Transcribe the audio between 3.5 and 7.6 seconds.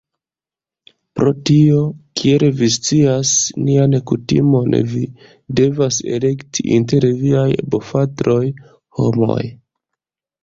nian kutimon vi devas elekti inter viaj